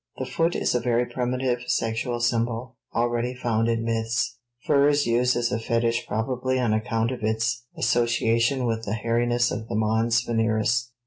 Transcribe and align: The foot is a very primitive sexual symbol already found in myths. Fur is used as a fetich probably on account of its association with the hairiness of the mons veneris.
The 0.17 0.25
foot 0.25 0.55
is 0.55 0.73
a 0.73 0.79
very 0.79 1.05
primitive 1.05 1.59
sexual 1.67 2.19
symbol 2.21 2.75
already 2.91 3.35
found 3.35 3.67
in 3.69 3.85
myths. 3.85 4.39
Fur 4.65 4.87
is 4.87 5.05
used 5.05 5.35
as 5.35 5.51
a 5.51 5.59
fetich 5.59 6.07
probably 6.07 6.57
on 6.57 6.73
account 6.73 7.11
of 7.11 7.21
its 7.21 7.65
association 7.77 8.65
with 8.65 8.83
the 8.83 8.95
hairiness 8.95 9.51
of 9.51 9.67
the 9.67 9.75
mons 9.75 10.23
veneris. 10.25 10.87